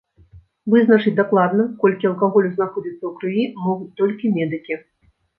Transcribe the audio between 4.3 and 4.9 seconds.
медыкі.